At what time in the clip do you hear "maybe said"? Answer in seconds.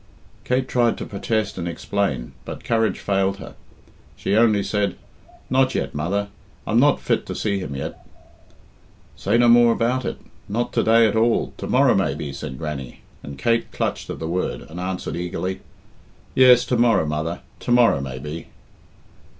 11.93-12.57